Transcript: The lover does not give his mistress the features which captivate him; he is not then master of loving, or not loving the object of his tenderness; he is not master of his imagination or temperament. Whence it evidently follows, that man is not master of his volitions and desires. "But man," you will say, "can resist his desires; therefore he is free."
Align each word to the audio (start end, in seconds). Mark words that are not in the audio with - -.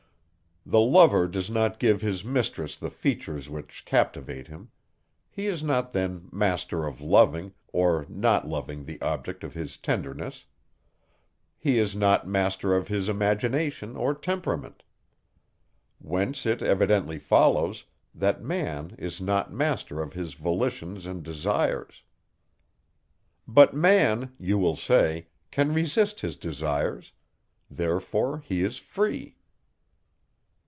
The 0.63 0.79
lover 0.79 1.27
does 1.27 1.49
not 1.49 1.79
give 1.79 2.01
his 2.03 2.23
mistress 2.23 2.77
the 2.77 2.91
features 2.91 3.49
which 3.49 3.83
captivate 3.83 4.45
him; 4.47 4.69
he 5.27 5.47
is 5.47 5.63
not 5.63 5.91
then 5.91 6.29
master 6.31 6.85
of 6.85 7.01
loving, 7.01 7.53
or 7.73 8.05
not 8.07 8.47
loving 8.47 8.85
the 8.85 9.01
object 9.01 9.43
of 9.43 9.55
his 9.55 9.75
tenderness; 9.75 10.45
he 11.57 11.79
is 11.79 11.95
not 11.95 12.27
master 12.27 12.75
of 12.75 12.89
his 12.89 13.09
imagination 13.09 13.97
or 13.97 14.13
temperament. 14.13 14.83
Whence 15.97 16.45
it 16.45 16.61
evidently 16.61 17.17
follows, 17.17 17.85
that 18.13 18.43
man 18.43 18.95
is 18.99 19.19
not 19.19 19.51
master 19.51 19.99
of 19.99 20.13
his 20.13 20.35
volitions 20.35 21.07
and 21.07 21.23
desires. 21.23 22.03
"But 23.47 23.73
man," 23.73 24.31
you 24.39 24.59
will 24.59 24.75
say, 24.75 25.25
"can 25.49 25.73
resist 25.73 26.21
his 26.21 26.37
desires; 26.37 27.13
therefore 27.67 28.37
he 28.45 28.63
is 28.63 28.77
free." 28.77 29.37